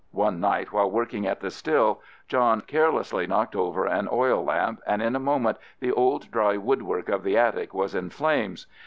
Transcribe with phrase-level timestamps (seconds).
[0.13, 4.99] One night while working at the still, John carelessly knocked over an oil lamp, and
[4.99, 8.65] in a moment the old dry woodwork of the attic was in flames.